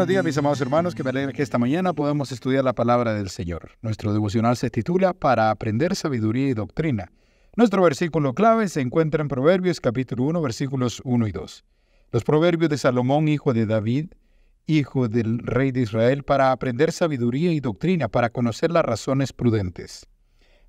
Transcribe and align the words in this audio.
buenos 0.00 0.08
días, 0.08 0.24
mis 0.24 0.38
amados 0.38 0.60
hermanos, 0.62 0.94
que 0.94 1.04
me 1.04 1.10
alegra 1.10 1.34
que 1.34 1.42
esta 1.42 1.58
mañana 1.58 1.92
podamos 1.92 2.32
estudiar 2.32 2.64
la 2.64 2.72
palabra 2.72 3.12
del 3.12 3.28
Señor. 3.28 3.72
Nuestro 3.82 4.14
devocional 4.14 4.56
se 4.56 4.70
titula 4.70 5.12
Para 5.12 5.50
aprender 5.50 5.94
sabiduría 5.94 6.48
y 6.48 6.54
doctrina. 6.54 7.12
Nuestro 7.54 7.82
versículo 7.82 8.32
clave 8.32 8.68
se 8.68 8.80
encuentra 8.80 9.20
en 9.20 9.28
Proverbios 9.28 9.78
capítulo 9.78 10.22
1, 10.24 10.40
versículos 10.40 11.02
1 11.04 11.26
y 11.26 11.32
2. 11.32 11.64
Los 12.12 12.24
proverbios 12.24 12.70
de 12.70 12.78
Salomón, 12.78 13.28
hijo 13.28 13.52
de 13.52 13.66
David, 13.66 14.06
hijo 14.66 15.06
del 15.06 15.40
rey 15.40 15.70
de 15.70 15.82
Israel, 15.82 16.22
para 16.22 16.50
aprender 16.50 16.92
sabiduría 16.92 17.52
y 17.52 17.60
doctrina, 17.60 18.08
para 18.08 18.30
conocer 18.30 18.70
las 18.70 18.86
razones 18.86 19.34
prudentes. 19.34 20.06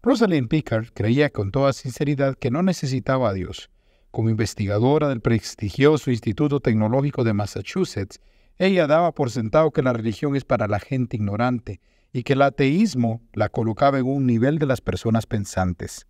Rosalind 0.04 0.50
Pickard 0.50 0.88
creía 0.94 1.30
con 1.30 1.52
toda 1.52 1.72
sinceridad 1.72 2.36
que 2.36 2.52
no 2.52 2.64
necesitaba 2.64 3.30
a 3.30 3.34
Dios. 3.34 3.70
Como 4.12 4.30
investigadora 4.30 5.08
del 5.08 5.22
prestigioso 5.22 6.12
Instituto 6.12 6.60
Tecnológico 6.60 7.24
de 7.24 7.32
Massachusetts, 7.32 8.20
ella 8.66 8.86
daba 8.86 9.12
por 9.12 9.32
sentado 9.32 9.72
que 9.72 9.82
la 9.82 9.92
religión 9.92 10.36
es 10.36 10.46
para 10.46 10.68
la 10.68 10.80
gente 10.80 11.18
ignorante 11.18 11.82
y 12.14 12.22
que 12.22 12.34
el 12.34 12.44
ateísmo 12.44 13.24
la 13.34 13.50
colocaba 13.50 13.98
en 13.98 14.06
un 14.06 14.28
nivel 14.28 14.60
de 14.60 14.68
las 14.68 14.82
personas 14.82 15.26
pensantes. 15.26 16.06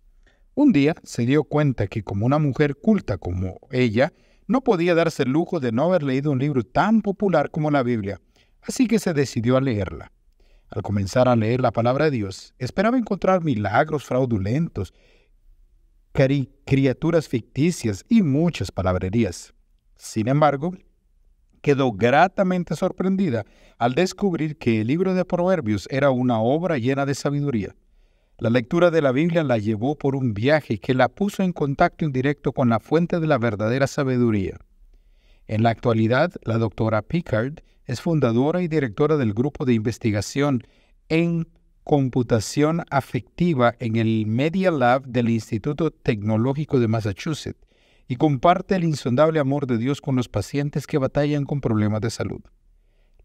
Un 0.54 0.70
día 0.70 0.94
se 1.02 1.24
dio 1.24 1.44
cuenta 1.44 1.86
que 1.86 2.04
como 2.04 2.26
una 2.26 2.38
mujer 2.38 2.76
culta 2.76 3.16
como 3.16 3.58
ella, 3.70 4.12
no 4.46 4.60
podía 4.60 4.94
darse 4.94 5.22
el 5.22 5.30
lujo 5.30 5.60
de 5.60 5.72
no 5.72 5.84
haber 5.84 6.02
leído 6.02 6.30
un 6.30 6.40
libro 6.40 6.62
tan 6.62 7.00
popular 7.00 7.50
como 7.50 7.70
la 7.70 7.82
Biblia, 7.82 8.20
así 8.60 8.86
que 8.86 8.98
se 8.98 9.14
decidió 9.14 9.56
a 9.56 9.62
leerla. 9.62 10.12
Al 10.68 10.82
comenzar 10.82 11.28
a 11.28 11.36
leer 11.36 11.62
la 11.62 11.70
palabra 11.70 12.06
de 12.06 12.10
Dios, 12.10 12.52
esperaba 12.58 12.98
encontrar 12.98 13.42
milagros 13.42 14.04
fraudulentos, 14.04 14.92
criaturas 16.12 17.28
ficticias 17.28 18.04
y 18.10 18.20
muchas 18.20 18.70
palabrerías. 18.70 19.54
Sin 19.96 20.28
embargo, 20.28 20.74
quedó 21.62 21.92
gratamente 21.92 22.76
sorprendida 22.76 23.46
al 23.78 23.94
descubrir 23.94 24.58
que 24.58 24.82
el 24.82 24.88
libro 24.88 25.14
de 25.14 25.24
Proverbios 25.24 25.88
era 25.90 26.10
una 26.10 26.40
obra 26.40 26.76
llena 26.76 27.06
de 27.06 27.14
sabiduría. 27.14 27.74
La 28.38 28.50
lectura 28.50 28.90
de 28.90 29.00
la 29.00 29.12
Biblia 29.12 29.44
la 29.44 29.58
llevó 29.58 29.96
por 29.96 30.16
un 30.16 30.34
viaje 30.34 30.78
que 30.78 30.94
la 30.94 31.08
puso 31.08 31.42
en 31.42 31.52
contacto 31.52 32.04
indirecto 32.04 32.52
con 32.52 32.68
la 32.68 32.80
fuente 32.80 33.20
de 33.20 33.26
la 33.26 33.38
verdadera 33.38 33.86
sabiduría. 33.86 34.58
En 35.46 35.62
la 35.62 35.70
actualidad, 35.70 36.32
la 36.44 36.58
doctora 36.58 37.02
Pickard 37.02 37.62
es 37.86 38.00
fundadora 38.00 38.62
y 38.62 38.68
directora 38.68 39.16
del 39.16 39.32
grupo 39.32 39.64
de 39.64 39.74
investigación 39.74 40.62
en 41.08 41.48
computación 41.84 42.82
afectiva 42.90 43.74
en 43.78 43.96
el 43.96 44.26
Media 44.26 44.70
Lab 44.70 45.06
del 45.06 45.28
Instituto 45.28 45.90
Tecnológico 45.90 46.80
de 46.80 46.88
Massachusetts 46.88 47.60
y 48.08 48.16
comparte 48.16 48.76
el 48.76 48.84
insondable 48.84 49.40
amor 49.40 49.66
de 49.66 49.78
Dios 49.78 50.00
con 50.00 50.16
los 50.16 50.28
pacientes 50.28 50.86
que 50.86 50.98
batallan 50.98 51.44
con 51.44 51.60
problemas 51.60 52.00
de 52.00 52.10
salud. 52.10 52.40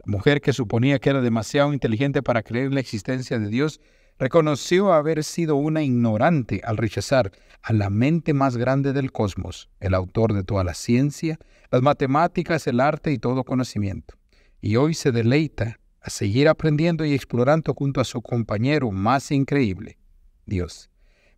La 0.06 0.11
mujer 0.11 0.42
que 0.42 0.53
suponía 0.53 1.00
que 1.00 1.09
era 1.09 1.22
demasiado 1.22 1.73
inteligente 1.73 2.22
para 2.23 2.44
creer 2.44 2.67
en 2.67 2.75
la 2.75 2.80
existencia 2.80 3.39
de 3.39 3.50
Dios 3.50 3.81
reconoció 4.20 4.94
haber 4.94 5.23
sido 5.23 5.55
una 5.55 5.83
ignorante 5.83 6.61
al 6.64 6.78
rechazar 6.78 7.31
a 7.61 7.73
la 7.73 7.89
mente 7.89 8.33
más 8.33 8.58
grande 8.58 8.94
del 8.94 9.11
cosmos, 9.11 9.70
el 9.80 9.94
autor 9.94 10.33
de 10.33 10.44
toda 10.44 10.64
la 10.64 10.73
ciencia, 10.73 11.38
las 11.72 11.81
matemáticas, 11.81 12.67
el 12.67 12.80
arte 12.80 13.11
y 13.11 13.17
todo 13.17 13.44
conocimiento. 13.44 14.16
Y 14.61 14.75
hoy 14.75 14.94
se 14.94 15.11
deleita 15.11 15.80
a 16.02 16.09
seguir 16.09 16.48
aprendiendo 16.48 17.05
y 17.05 17.14
explorando 17.14 17.73
junto 17.73 18.02
a 18.02 18.05
su 18.05 18.22
compañero 18.22 18.92
más 18.92 19.31
increíble, 19.31 19.98
Dios. 20.45 20.89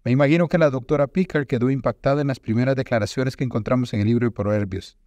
Me 0.05 0.11
imagino 0.11 0.47
que 0.47 0.57
la 0.57 0.69
doctora 0.69 1.07
Pickard 1.07 1.45
quedó 1.45 1.69
impactada 1.69 2.21
en 2.21 2.27
las 2.27 2.39
primeras 2.39 2.77
declaraciones 2.77 3.35
que 3.35 3.43
encontramos 3.43 3.93
en 3.93 3.99
el 3.99 4.07
libro 4.07 4.27
de 4.27 4.31
Proverbios. 4.31 4.97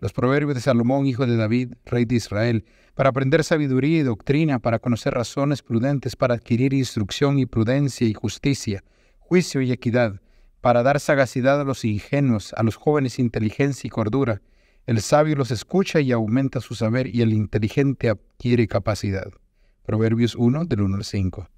Los 0.00 0.12
proverbios 0.12 0.54
de 0.54 0.60
Salomón, 0.60 1.06
hijo 1.06 1.26
de 1.26 1.36
David, 1.36 1.74
rey 1.86 2.04
de 2.04 2.16
Israel, 2.16 2.66
para 2.94 3.08
aprender 3.08 3.42
sabiduría 3.42 4.00
y 4.00 4.02
doctrina, 4.02 4.58
para 4.58 4.80
conocer 4.80 5.14
razones 5.14 5.62
prudentes, 5.62 6.14
para 6.14 6.34
adquirir 6.34 6.74
instrucción 6.74 7.38
y 7.38 7.46
prudencia 7.46 8.06
y 8.06 8.12
justicia, 8.12 8.84
juicio 9.18 9.62
y 9.62 9.72
equidad, 9.72 10.20
para 10.60 10.82
dar 10.82 11.00
sagacidad 11.00 11.60
a 11.60 11.64
los 11.64 11.84
ingenuos, 11.84 12.52
a 12.54 12.62
los 12.62 12.76
jóvenes 12.76 13.18
inteligencia 13.18 13.88
y 13.88 13.90
cordura. 13.90 14.42
El 14.86 15.00
sabio 15.00 15.36
los 15.36 15.50
escucha 15.52 16.00
y 16.00 16.12
aumenta 16.12 16.60
su 16.60 16.74
saber, 16.74 17.06
y 17.06 17.22
el 17.22 17.32
inteligente 17.32 18.10
adquiere 18.10 18.68
capacidad. 18.68 19.30
Proverbios 19.86 20.34
1, 20.34 20.66
del 20.66 20.82
1 20.82 20.96
al 20.96 21.04
5. 21.04 21.48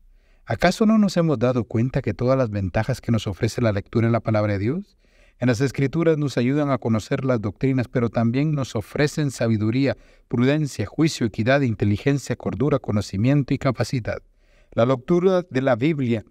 ¿Acaso 0.49 0.87
no 0.87 0.97
nos 0.97 1.17
hemos 1.17 1.41
dado 1.41 1.65
cuenta 1.65 2.03
que 2.03 2.15
todas 2.15 2.39
las 2.39 2.51
ventajas 2.51 3.01
que 3.01 3.11
nos 3.11 3.27
ofrece 3.27 3.61
la 3.61 3.73
lectura 3.73 4.07
en 4.07 4.13
la 4.13 4.21
palabra 4.21 4.53
de 4.53 4.61
Dios? 4.61 4.97
En 5.41 5.49
las 5.49 5.61
escrituras 5.61 6.19
nos 6.19 6.39
ayudan 6.39 6.71
a 6.71 6.79
conocer 6.79 7.25
las 7.25 7.41
doctrinas, 7.41 7.89
pero 7.89 8.11
también 8.11 8.53
nos 8.53 8.77
ofrecen 8.77 9.33
sabiduría, 9.33 9.97
prudencia, 10.29 10.87
juicio, 10.87 11.27
equidad, 11.27 11.63
inteligencia, 11.63 12.37
cordura, 12.37 12.79
conocimiento 12.79 13.55
y 13.55 13.59
capacidad. 13.59 14.23
La 14.71 14.87
lectura 14.87 15.43
de 15.51 15.63
la 15.63 15.75
Biblia 15.75 16.25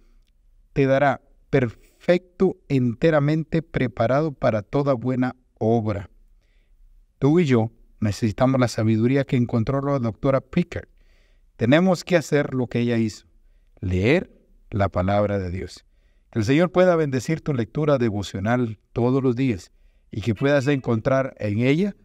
te 0.72 0.86
dará 0.86 1.20
perfecto, 1.50 2.56
enteramente 2.70 3.62
preparado 3.62 4.32
para 4.32 4.62
toda 4.62 4.94
buena 4.94 5.36
obra. 5.60 6.10
Tú 7.20 7.42
y 7.42 7.46
yo 7.46 7.70
necesitamos 8.00 8.62
la 8.62 8.70
sabiduría 8.70 9.26
que 9.26 9.36
encontró 9.36 9.82
la 9.82 10.00
doctora 10.00 10.40
Pickard. 10.40 10.88
Tenemos 11.58 12.06
que 12.06 12.16
hacer 12.16 12.54
lo 12.54 12.68
que 12.68 12.80
ella 12.80 12.96
hizo 12.96 13.28
leer 13.80 14.32
la 14.70 14.90
palabra 14.90 15.40
de 15.40 15.52
Dios. 15.52 15.86
Que 16.32 16.40
el 16.40 16.46
Señor 16.46 16.72
pueda 16.72 16.96
bendecir 16.96 17.42
tu 17.42 17.54
lectura 17.54 17.98
devocional 17.98 18.80
todos 18.94 19.24
los 19.24 19.36
días 19.36 19.72
y 20.12 20.22
que 20.22 20.36
puedas 20.36 20.68
encontrar 20.68 21.36
en 21.40 21.60
ella 21.60 21.96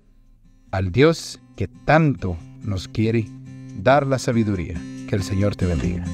al 0.71 0.93
Dios 0.93 1.41
que 1.57 1.69
tanto 1.69 2.37
nos 2.63 2.89
quiere 2.89 3.27
dar 3.77 4.07
la 4.07 4.19
sabiduría. 4.19 4.81
Que 5.09 5.17
el 5.17 5.23
Señor 5.23 5.57
te 5.57 5.67
bendiga. 5.67 6.05